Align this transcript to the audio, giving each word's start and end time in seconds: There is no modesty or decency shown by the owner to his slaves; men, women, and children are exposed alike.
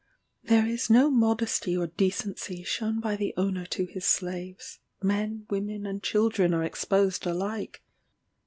There 0.43 0.65
is 0.65 0.89
no 0.89 1.11
modesty 1.11 1.77
or 1.77 1.85
decency 1.85 2.63
shown 2.63 2.99
by 2.99 3.15
the 3.15 3.35
owner 3.37 3.67
to 3.67 3.85
his 3.85 4.03
slaves; 4.03 4.79
men, 4.99 5.45
women, 5.51 5.85
and 5.85 6.01
children 6.01 6.55
are 6.55 6.63
exposed 6.63 7.27
alike. 7.27 7.83